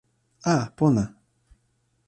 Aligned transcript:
a, 0.53 0.55
pona. 0.77 1.05